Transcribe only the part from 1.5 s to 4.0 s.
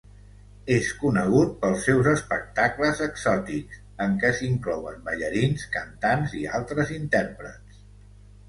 pels seus espectacles exòtics,